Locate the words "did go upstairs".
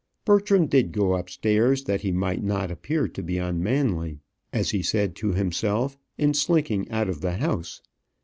0.65-1.83